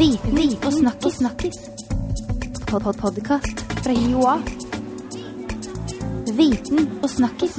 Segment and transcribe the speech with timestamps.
[0.00, 1.16] Viten og snakkis.
[1.18, 1.56] snakkis.
[2.70, 4.38] Pod -pod Podkast fra Joa.
[6.36, 7.58] Viten og snakkis.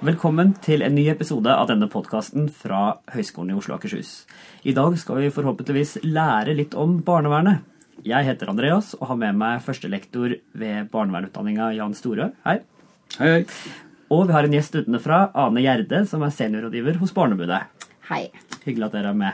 [0.00, 4.26] Velkommen til en ny episode av denne podkasten fra Høgskolen i Oslo og Akershus.
[4.62, 7.58] I dag skal vi forhåpentligvis lære litt om barnevernet.
[8.04, 12.30] Jeg heter Andreas og har med meg førstelektor ved barnevernutdanninga Jan Storø.
[12.44, 12.60] Hei.
[13.18, 13.44] Hei, hei.
[14.10, 17.62] Og vi har en gjest utenfra, Ane Gjerde, som er seniorrådgiver hos Barneombudet.
[18.08, 18.30] Hei.
[18.64, 19.32] Hyggelig at dere er med.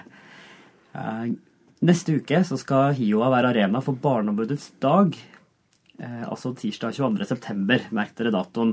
[1.85, 5.17] Neste uke så skal HiOA være arena for Barneombudets dag.
[6.01, 7.27] Eh, altså tirsdag 22.
[7.29, 7.83] september.
[7.93, 8.73] Merk dere datoen.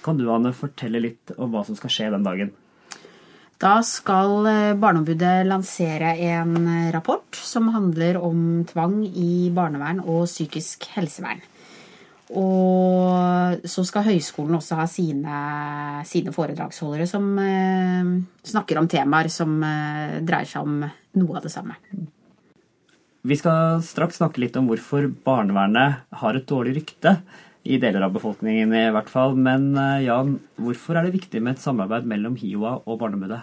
[0.00, 2.54] Kan du, Anne, fortelle litt om hva som skal skje den dagen?
[3.60, 10.24] Da skal eh, Barneombudet lansere en eh, rapport som handler om tvang i barnevern og
[10.24, 11.44] psykisk helsevern.
[12.40, 15.44] Og så skal høyskolen også ha sine,
[16.08, 18.12] sine foredragsholdere som eh,
[18.48, 20.80] snakker om temaer som eh, dreier seg om
[21.20, 21.76] noe av det samme.
[23.26, 27.16] Vi skal straks snakke litt om hvorfor barnevernet har et dårlig rykte.
[27.66, 29.34] I deler av befolkningen i hvert fall.
[29.34, 33.40] Men eh, Jan, hvorfor er det viktig med et samarbeid mellom HiOA og Barneombudet?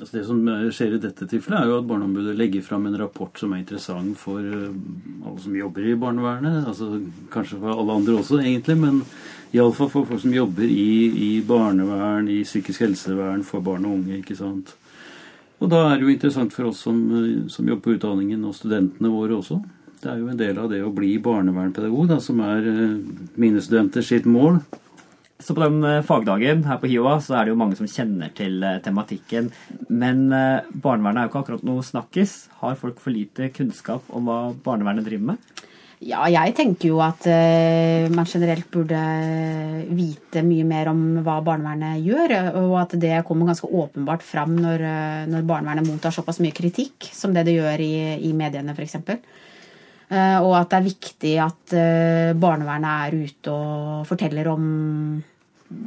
[0.00, 2.98] Altså det som eh, skjer i dette tilfellet, er jo at Barneombudet legger fram en
[2.98, 4.74] rapport som er interessant for eh,
[5.22, 6.66] alle som jobber i barnevernet.
[6.66, 6.90] Altså
[7.30, 9.04] kanskje for alle andre også, egentlig, men
[9.54, 10.90] iallfall for folk som jobber i,
[11.28, 14.18] i barnevern, i psykisk helsevern for barn og unge.
[14.18, 14.74] ikke sant?
[15.62, 18.56] Og da er det jo interessant for oss som, eh, som jobber på utdanningen, og
[18.56, 19.62] studentene våre også.
[20.02, 22.98] Det er jo en del av det å bli barnevernpedagog, da, som er eh,
[23.40, 24.60] mine studenter sitt mål.
[25.40, 28.32] Så på den eh, fagdagen her på HiOA så er det jo mange som kjenner
[28.36, 29.50] til tematikken.
[29.88, 32.48] Men barnevernet er jo ikke akkurat noe snakkis.
[32.60, 35.55] Har folk for lite kunnskap om hva barnevernet driver med?
[36.04, 38.98] Ja, jeg tenker jo at uh, man generelt burde
[39.96, 44.84] vite mye mer om hva barnevernet gjør, og at det kommer ganske åpenbart fram når,
[44.84, 47.94] eh, når barnevernet mottar såpass mye kritikk som det det gjør i,
[48.28, 48.98] i mediene f.eks.
[50.06, 54.68] Uh, og at det er viktig at uh, barnevernet er ute og forteller om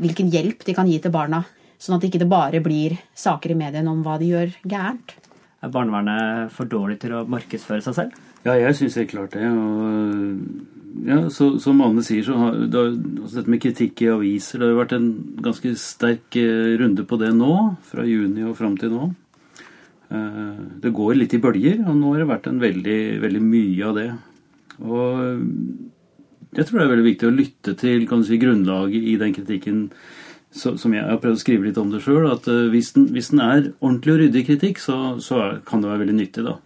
[0.02, 1.44] hvilken hjelp de kan gi til barna,
[1.78, 5.14] sånn at det ikke bare blir saker i mediene om hva de gjør gærent.
[5.62, 8.26] Er barnevernet for dårlig til å markedsføre seg selv?
[8.50, 9.46] Ja, jeg syns helt klart det.
[9.46, 10.40] Og,
[11.06, 12.82] ja, så, som Anne sier, så har det,
[13.22, 15.10] altså dette med kritikk i aviser Det har jo vært en
[15.46, 17.54] ganske sterk eh, runde på det nå,
[17.92, 19.10] fra juni og fram til nå.
[20.10, 23.92] Eh, det går litt i bølger, og nå har det vært en veldig, veldig mye
[23.92, 24.08] av det.
[24.80, 29.20] Og jeg tror det er veldig viktig å lytte til kan du si, grunnlaget i
[29.22, 29.84] den kritikken
[30.50, 32.26] som jeg har prøvd å skrive litt om det sjøl.
[32.32, 36.08] At hvis den, hvis den er ordentlig og ryddig kritikk, så, så kan det være
[36.08, 36.58] veldig nyttig, da.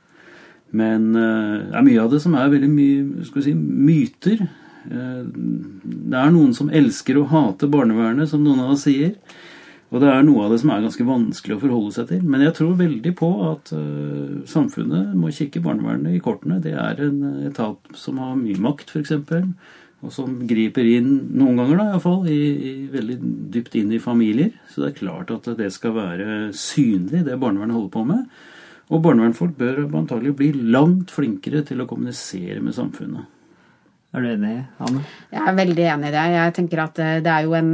[0.74, 4.46] Men eh, det er mye av det som er veldig mye skal vi si, myter.
[4.90, 9.14] Eh, det er noen som elsker å hate barnevernet, som noen av oss sier.
[9.94, 12.24] Og det er noe av det som er ganske vanskelig å forholde seg til.
[12.26, 16.58] Men jeg tror veldig på at uh, samfunnet må kikke barnevernet i kortene.
[16.64, 19.14] Det er en etat som har mye makt, f.eks.
[20.04, 23.20] Og som griper inn, noen ganger da iallfall, i, i, veldig
[23.54, 24.50] dypt inn i familier.
[24.74, 28.26] Så det er klart at det skal være synlig, det barnevernet holder på med.
[28.92, 33.30] Og barnevernsfolk bør antagelig bli langt flinkere til å kommunisere med samfunnet.
[34.14, 35.04] Er du enig, Anne?
[35.34, 36.24] Jeg er veldig enig i det.
[36.36, 37.72] Jeg tenker at eh, det er jo en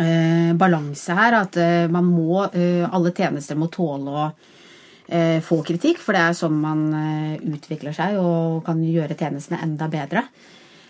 [0.00, 1.36] eh, balanse her.
[1.42, 6.22] At eh, man må eh, Alle tjenester må tåle å eh, få kritikk, for det
[6.24, 10.24] er sånn man eh, utvikler seg og kan gjøre tjenestene enda bedre.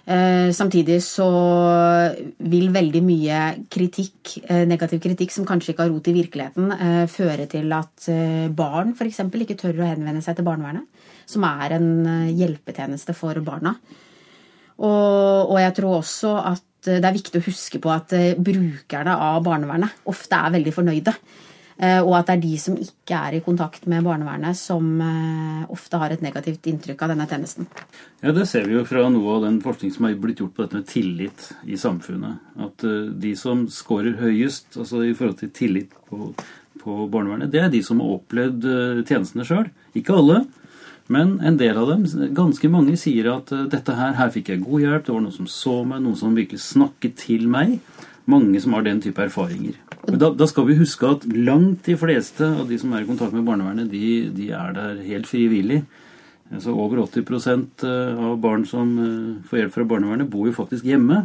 [0.09, 1.27] Eh, samtidig så
[2.49, 7.07] vil veldig mye kritikk, eh, negativ kritikk som kanskje ikke har rot i virkeligheten, eh,
[7.13, 8.09] føre til at
[8.57, 9.21] barn f.eks.
[9.21, 10.87] ikke tør å henvende seg til barnevernet,
[11.27, 13.77] som er en hjelpetjeneste for barna.
[14.79, 18.09] Og, og jeg tror også at det er viktig å huske på at
[18.39, 21.13] brukerne av barnevernet ofte er veldig fornøyde.
[21.79, 25.67] Eh, Og at det er de som ikke er i kontakt med barnevernet, som eh,
[25.71, 27.69] ofte har et negativt inntrykk av denne tjenesten.
[28.23, 30.65] Ja, Det ser vi jo fra noe av den forskning som er blitt gjort på
[30.67, 32.41] dette med tillit i samfunnet.
[32.59, 36.33] At eh, de som scorer høyest altså i forhold til tillit på,
[36.83, 38.67] på barnevernet, det er de som har opplevd
[39.07, 39.71] tjenestene sjøl.
[39.95, 40.43] Ikke alle,
[41.09, 42.05] men en del av dem,
[42.37, 45.37] ganske mange, sier at eh, dette her, her fikk jeg god hjelp, det var noen
[45.39, 47.79] som så meg, noen som virkelig snakket til meg.
[48.29, 49.79] Mange som har den type erfaringer.
[50.05, 53.33] Da, da skal vi huske at langt de fleste av de som er i kontakt
[53.33, 55.81] med barnevernet, de, de er der helt frivillig.
[56.53, 61.25] Altså Over 80% av barn som eh, får hjelp fra barnevernet, bor jo faktisk hjemme.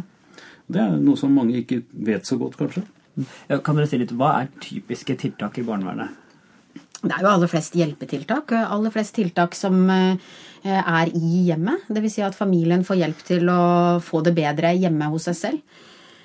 [0.64, 2.86] Det er noe som mange ikke vet så godt, kanskje.
[3.50, 6.23] Ja, kan dere si litt, Hva er typiske tiltak i barnevernet?
[7.04, 8.54] Det er jo aller flest hjelpetiltak.
[8.64, 10.16] Aller flest tiltak som eh,
[10.64, 11.84] er i hjemmet.
[11.92, 12.14] Dvs.
[12.16, 13.64] Si at familien får hjelp til å
[14.04, 15.82] få det bedre hjemme hos seg selv.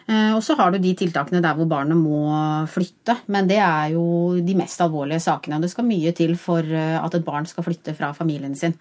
[0.08, 2.24] Eh, Og så har du de tiltakene der hvor barnet må
[2.72, 3.18] flytte.
[3.28, 5.60] Men det er jo de mest alvorlige sakene.
[5.60, 8.78] Og det skal mye til for eh, at et barn skal flytte fra familien sin.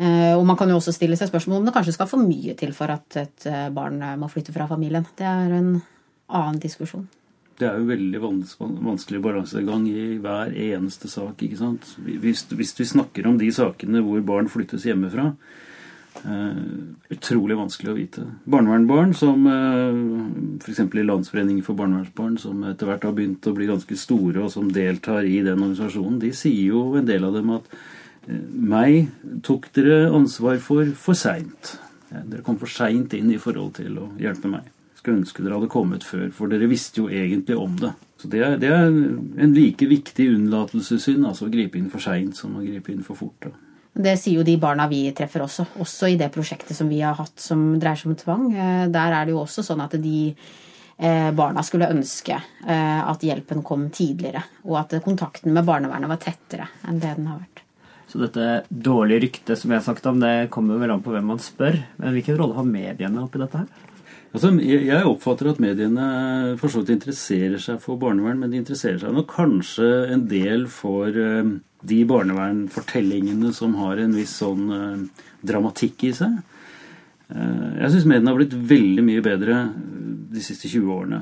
[0.00, 2.70] Og man kan jo også stille seg spørsmål om det kanskje skal for mye til
[2.72, 3.44] for at et
[3.76, 5.04] barn må flytte fra familien.
[5.18, 5.74] Det er en
[6.24, 7.04] annen diskusjon.
[7.60, 8.20] Det er jo veldig
[8.86, 11.42] vanskelig balansegang i hver eneste sak.
[11.44, 11.90] ikke sant?
[12.00, 15.34] Hvis, hvis vi snakker om de sakene hvor barn flyttes hjemmefra,
[16.24, 16.62] eh,
[17.12, 18.24] utrolig vanskelig å vite.
[18.48, 20.00] Barnevernbarn som eh,
[20.62, 20.80] f.eks.
[20.88, 24.72] i Landsforeningen for barnevernsbarn, som etter hvert har begynt å bli ganske store, og som
[24.72, 29.12] deltar i den organisasjonen, de sier jo en del av dem at eh, meg
[29.44, 31.76] tok dere ansvar for for seint.
[32.08, 34.72] Dere kom for seint inn i forhold til å hjelpe meg.
[35.00, 37.94] Skulle ønske dere hadde kommet før, for dere visste jo egentlig om det.
[38.20, 42.36] Så Det er, det er en like viktig unnlatelsessynd, altså å gripe inn for seint
[42.36, 43.46] som å gripe inn for fort.
[43.46, 43.54] Da.
[43.90, 45.64] Det sier jo de barna vi treffer også.
[45.82, 48.44] Også i det prosjektet som vi har hatt som dreier seg om tvang.
[48.52, 53.24] Eh, Der er det jo også sånn at de eh, barna skulle ønske eh, at
[53.24, 54.44] hjelpen kom tidligere.
[54.68, 57.64] Og at kontakten med barnevernet var tettere enn det den har vært.
[58.10, 61.28] Så dette dårlige ryktet som jeg har sagt om, det kommer vel an på hvem
[61.30, 61.78] man spør.
[61.96, 63.86] Men hvilken rolle har mediene oppi dette her?
[64.30, 66.04] Altså, jeg oppfatter at mediene
[66.60, 70.68] for så vidt interesserer seg for barnevern, men de interesserer seg nok kanskje en del
[70.70, 71.56] for eh,
[71.90, 76.38] de barnevernfortellingene som har en viss sånn eh, dramatikk i seg.
[77.34, 79.58] Eh, jeg syns mediene har blitt veldig mye bedre
[80.30, 81.20] de siste 20 årene.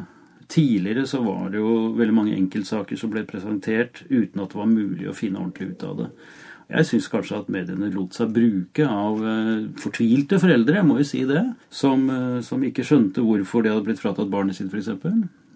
[0.53, 4.69] Tidligere så var det jo veldig mange enkeltsaker som ble presentert uten at det var
[4.69, 6.11] mulig å finne ordentlig ut av det.
[6.69, 11.07] Jeg syns kanskje at mediene lot seg bruke av eh, fortvilte foreldre, jeg må jo
[11.09, 14.91] si det, som, eh, som ikke skjønte hvorfor de hadde blitt fratatt barnet sitt, f.eks.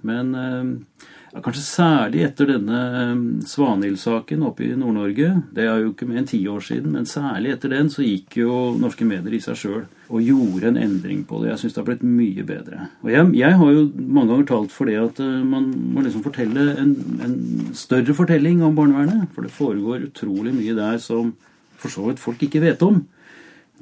[0.06, 3.12] Men eh, ja, kanskje særlig etter denne eh,
[3.49, 7.54] Svanhild-saken oppe i Nord-Norge, det er jo ikke mer enn ti år siden, men særlig
[7.54, 11.40] etter den så gikk jo norske medier i seg sjøl og gjorde en endring på
[11.40, 11.52] det.
[11.54, 12.90] Jeg syns det har blitt mye bedre.
[13.00, 16.26] Og jeg, jeg har jo mange ganger talt for det at eh, man må liksom
[16.26, 16.93] fortelle en,
[17.25, 17.38] en
[17.76, 19.31] større fortelling om barnevernet.
[19.32, 21.32] For det foregår utrolig mye der som
[21.82, 23.00] for så vidt folk ikke vet om.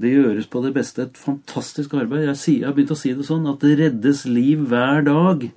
[0.00, 2.28] Det gjøres på det beste et fantastisk arbeid.
[2.30, 5.50] Jeg, sier, jeg har begynt å si det sånn at det reddes liv hver dag.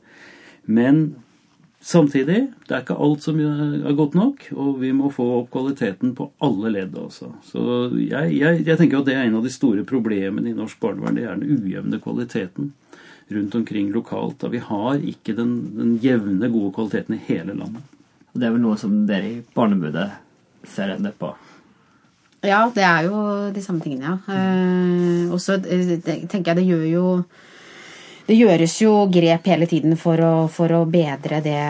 [0.66, 1.02] Men
[1.84, 6.14] samtidig, det er ikke alt som er godt nok, og vi må få opp kvaliteten
[6.16, 7.34] på alle ledd også.
[7.50, 7.66] Så
[8.00, 11.20] jeg, jeg, jeg tenker at det er en av de store problemene i norsk barnevern.
[11.20, 12.72] Det er den ujevne kvaliteten
[13.34, 14.40] rundt omkring lokalt.
[14.40, 17.84] Da vi har ikke den, den jevne, gode kvaliteten i hele landet.
[18.34, 20.10] Og Det er vel noe som dere i Barnebudet
[20.66, 21.34] ser ende på.
[22.44, 23.18] Ja, det er jo
[23.56, 24.36] de samme tingene, ja.
[24.36, 27.04] Eh, og så eh, tenker jeg det gjør jo
[28.24, 31.64] Det gjøres jo grep hele tiden for å, for å bedre det,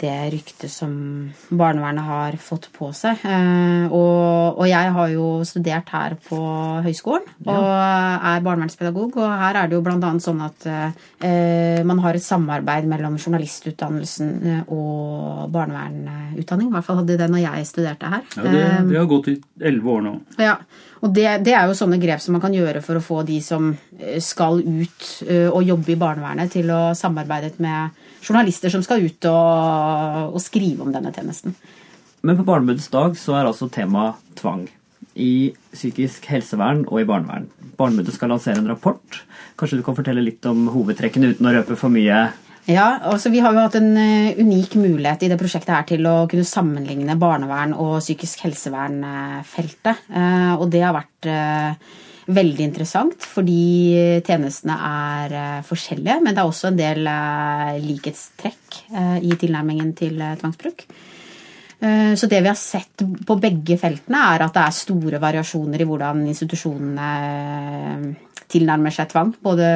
[0.00, 0.90] det ryktet som
[1.54, 3.20] barnevernet har fått på seg.
[3.22, 6.40] Eh, og, og jeg har jo studert her på
[6.82, 9.20] høyskolen og er barnevernspedagog.
[9.22, 10.12] Og her er det jo bl.a.
[10.24, 16.72] sånn at eh, man har et samarbeid mellom journalistutdannelsen eh, og barnevernutdanning.
[16.72, 18.26] I hvert fall hadde det når jeg studerte her.
[18.34, 20.18] Ja, det, det har gått i elleve år nå.
[20.42, 20.58] ja,
[20.98, 23.38] og det, det er jo sånne grep som man kan gjøre for å få de
[23.44, 28.82] som eh, skal ut eh, og jobbe i barnevernet, til å samarbeide med journalister som
[28.82, 31.54] skal ut og, og skrive om denne tjenesten.
[32.26, 34.66] Men på Barnebudets dag så er altså tema tvang.
[35.18, 37.46] I psykisk helsevern og i barnevern.
[37.78, 39.22] Barnebudet skal lansere en rapport.
[39.58, 42.28] Kanskje du kan fortelle litt om hovedtrekkene uten å røpe for mye?
[42.66, 46.04] Ja, altså Vi har jo hatt en eh, unik mulighet i det prosjektet her til
[46.08, 50.04] å kunne sammenligne barnevern og psykisk helsevern-feltet.
[50.10, 51.96] Eh, Og det har vært eh,
[52.28, 56.18] veldig interessant, fordi tjenestene er forskjellige.
[56.20, 57.08] Men det er også en del
[57.86, 58.82] likhetstrekk
[59.24, 60.84] i tilnærmingen til tvangsbruk.
[61.80, 65.80] Eh, Så det vi har sett på begge feltene, er at det er store variasjoner
[65.80, 68.08] i hvordan institusjonene eh,
[68.48, 69.34] tilnærmer seg tvang.
[69.42, 69.68] Både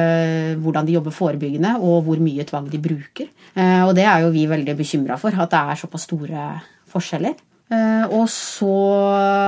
[0.59, 3.29] hvordan de jobber forebyggende, og hvor mye tvang de bruker.
[3.55, 7.35] Eh, Og det er jo vi veldig bekymra for, at det er såpass store forskjeller.
[8.13, 8.69] Og så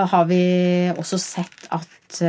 [0.10, 2.22] har vi også sett at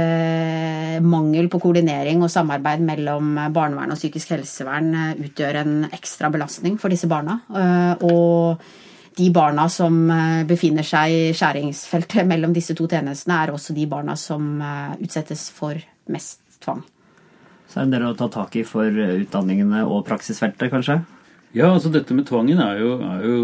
[1.00, 6.92] mangel på koordinering og samarbeid mellom barnevern og psykisk helsevern utgjør en ekstra belastning for
[6.92, 7.38] disse barna.
[8.02, 8.60] Og
[9.16, 13.88] de barna som eh, befinner seg i skjæringsfeltet mellom disse to tjenestene, er også de
[13.90, 15.80] barna som eh, utsettes for
[16.12, 16.84] mest tvang.
[17.66, 21.00] Så er det en del å ta tak i for utdanningene og praksisfeltet, kanskje?
[21.56, 23.36] Ja, altså dette med tvangen er jo, er jo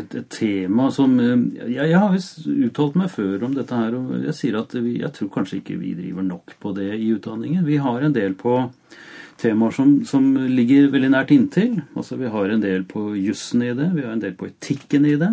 [0.00, 3.94] et, et tema som eh, jeg, jeg har visst uttalt meg før om dette her,
[3.94, 7.12] og jeg sier at vi, jeg tror kanskje ikke vi driver nok på det i
[7.14, 7.62] utdanningen.
[7.68, 8.56] Vi har en del på
[9.42, 11.80] temaer som, som ligger veldig nært inntil.
[11.96, 15.08] Altså Vi har en del på jussen i det, vi har en del på etikken
[15.08, 15.32] i det.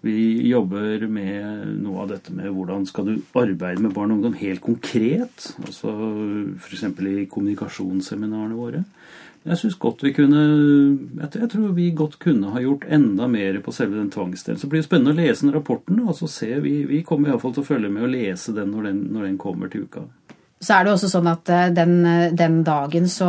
[0.00, 4.38] Vi jobber med noe av dette med hvordan skal du arbeide med barn og ungdom
[4.40, 5.50] helt konkret.
[5.60, 5.92] Altså
[6.56, 6.86] f.eks.
[6.88, 8.84] i kommunikasjonsseminarene våre.
[9.44, 10.40] Jeg synes godt vi kunne
[11.32, 14.58] Jeg tror vi godt kunne ha gjort enda mer på selve den tvangsdelen.
[14.58, 16.00] Så det blir spennende å lese den rapporten.
[16.08, 18.88] og så se, Vi, vi kommer iallfall til å følge med og lese den når,
[18.88, 20.08] den når den kommer til uka.
[20.60, 23.26] Så er det også sånn at eh, den, eh, den, dagen så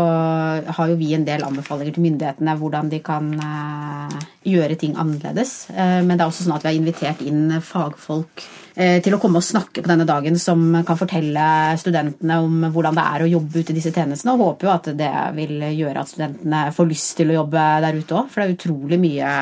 [0.67, 5.69] har jo vi en del anbefalinger til myndighetene hvordan de kan uh, gjøre ting annerledes.
[5.71, 9.45] Men det er også sånn at vi har invitert inn fagfolk til å komme og
[9.45, 11.43] snakke på denne dagen som kan fortelle
[11.77, 14.33] studentene om hvordan det er å jobbe ute i disse tjenestene.
[14.33, 17.99] Og håper jo at det vil gjøre at studentene får lyst til å jobbe der
[17.99, 18.31] ute òg.
[18.31, 19.35] For det er utrolig mye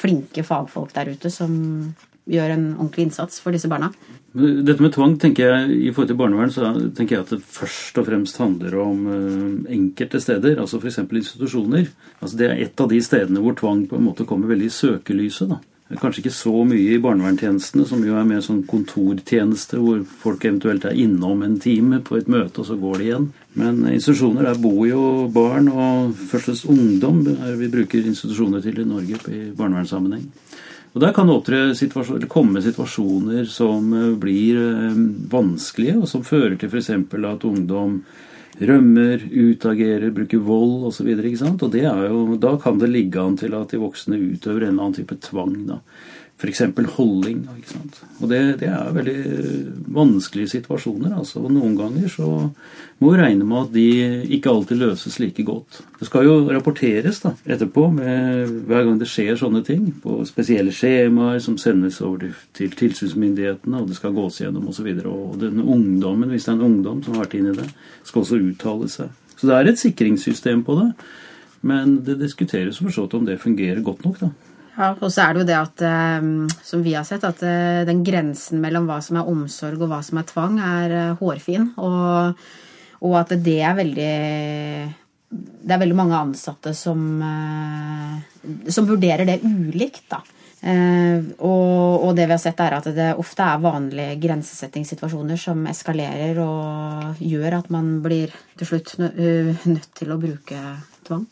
[0.00, 1.56] flinke fagfolk der ute som
[2.28, 3.90] gjør en ordentlig innsats for disse barna.
[4.30, 7.98] Dette med tvang tenker jeg, I forhold til barnevern så tenker jeg at det først
[7.98, 11.00] og fremst handler om uh, enkelte steder, altså f.eks.
[11.02, 11.90] institusjoner.
[12.20, 14.76] Altså Det er et av de stedene hvor tvang på en måte kommer veldig i
[14.76, 15.50] søkelyset.
[15.50, 15.58] da.
[15.98, 20.84] Kanskje ikke så mye i barnevernstjenestene, som jo er mer sånn kontortjeneste, hvor folk eventuelt
[20.86, 23.26] er innom en time på et møte, og så går de igjen.
[23.58, 25.02] Men institusjoner, der bor jo
[25.34, 30.30] barn, og først og fremst ungdom er vi bruker institusjoner til i Norge i barnevernssammenheng.
[30.92, 34.98] Og Der kan det situasjoner, komme situasjoner som eh, blir eh,
[35.30, 36.90] vanskelige, og som fører til f.eks.
[36.90, 38.00] at ungdom
[38.60, 40.90] rømmer, utagerer, bruker vold osv.
[40.90, 44.74] Og, så videre, og da kan det ligge an til at de voksne utøver en
[44.74, 45.54] eller annen type tvang.
[45.68, 45.78] da.
[46.40, 46.62] F.eks.
[47.68, 47.98] sant?
[48.20, 49.16] Og det, det, er veldig
[49.92, 51.12] vanskelige situasjoner.
[51.18, 51.42] Altså.
[51.44, 52.28] Og noen ganger så
[53.00, 53.84] må vi regne med at de
[54.36, 55.82] ikke alltid løses like godt.
[56.00, 59.90] Det skal jo rapporteres da, etterpå med, hver gang det skjer sånne ting.
[60.00, 64.88] På spesielle skjemaer som sendes over til tilsynsmyndighetene, og det skal gås gjennom osv.
[64.96, 67.68] Og, så og den ungdommen, hvis det er en ungdom som har vært inne det,
[68.00, 69.12] skal også uttale seg.
[69.36, 70.92] Så det er et sikringssystem på det.
[71.60, 74.20] Men det diskuteres for så vidt om det fungerer godt nok.
[74.20, 74.30] da.
[74.76, 76.26] Ja, og så er det jo det at, eh,
[76.64, 80.00] som vi har sett, at eh, den grensen mellom hva som er omsorg og hva
[80.06, 81.70] som er tvang, er eh, hårfin.
[81.82, 82.42] Og,
[83.00, 84.16] og at det er veldig
[85.30, 87.00] Det er veldig mange ansatte som,
[88.66, 90.18] som vurderer det ulikt, da.
[90.60, 96.42] Og, og, det vi har sett, er at det ofte er vanlige grensesettingssituasjoner som eskalerer
[96.42, 100.64] og gjør at man blir til slutt nødt til å bruke
[101.06, 101.28] tvang.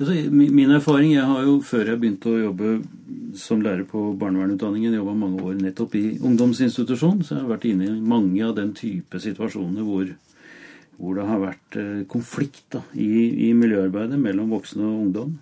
[0.00, 2.80] Min erfaring Jeg har jo før jeg begynte å jobbe
[3.36, 7.86] som lærer på barnevernutdanningen, jobba mange år nettopp i ungdomsinstitusjon, så jeg har vært inne
[7.88, 10.10] i mange av den type situasjoner hvor,
[10.98, 15.32] hvor det har vært eh, konflikt da, i, i, miljøarbeidet mellom voksne og ungdom.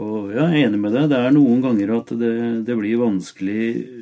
[0.00, 1.10] Og jeg er enig med deg.
[1.12, 2.32] Det er noen ganger at det,
[2.68, 3.60] det blir vanskelig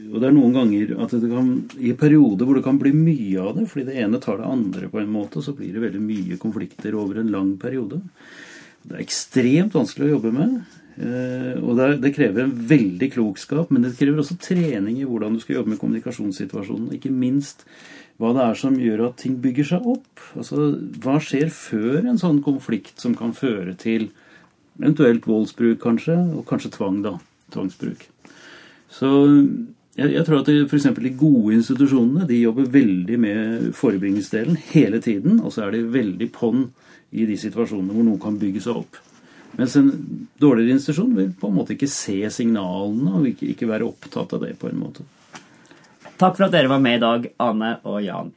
[0.08, 3.44] Og det er noen ganger at det kan I perioder hvor det kan bli mye
[3.44, 6.02] av det, fordi det ene tar det andre på en måte, så blir det veldig
[6.02, 8.02] mye konflikter over en lang periode.
[8.84, 10.56] Det er ekstremt vanskelig å jobbe med.
[10.94, 15.42] Eh, og det, krever en veldig klokskap, men det krever også trening i hvordan du
[15.42, 16.92] skal jobbe med kommunikasjonssituasjonen.
[16.94, 17.64] Ikke minst
[18.22, 20.22] hva det er som gjør at ting bygger seg opp.
[20.38, 20.68] Altså,
[21.02, 24.10] Hva skjer før en sånn konflikt som kan føre til
[24.78, 27.16] eventuelt voldsbruk, kanskje, og kanskje tvang, da.
[27.54, 28.06] Tvangsbruk.
[28.90, 29.10] Så
[29.94, 30.88] jeg, jeg tror at f.eks.
[30.98, 36.30] de gode institusjonene de jobber veldig med forebyggingsdelen hele tiden, og så er de veldig
[36.34, 36.68] på'n
[37.14, 38.98] i de situasjonene hvor noe kan bygge seg opp.
[39.54, 39.90] Mens en
[40.42, 44.42] dårligere institusjon vil på en måte ikke se signalene og ikke, ikke være opptatt av
[44.42, 44.56] det.
[44.58, 45.06] på en måte.
[46.18, 48.32] Takk for at dere var med i dag, Ane og Jan.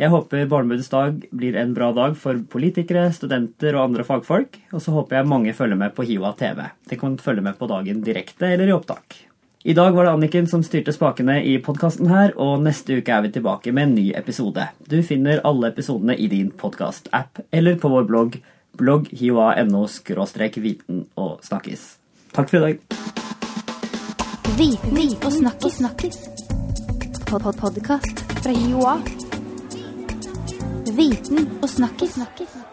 [0.00, 4.56] Jeg håper Barnebudets dag blir en bra dag for politikere, studenter og andre fagfolk.
[4.72, 6.64] Og så håper jeg mange følger med på HiOA TV.
[6.88, 9.20] De kan følge med på dagen direkte eller i opptak.
[9.64, 13.22] I dag var det Anniken som styrte spakene i podkasten her, og neste uke er
[13.22, 14.64] vi tilbake med en ny episode.
[14.90, 18.40] Du finner alle episodene i din podkast-app eller på vår blogg
[18.80, 19.84] blogghioa.no
[20.64, 21.84] viten og snakkis.
[22.34, 22.80] Takk for i dag.
[24.58, 25.78] Viten og snakkis.
[25.78, 26.18] snakkis.
[27.30, 28.98] Pod -pod Podkast fra HiOA.
[30.90, 32.14] Viten og snakkis.
[32.14, 32.71] snakkis.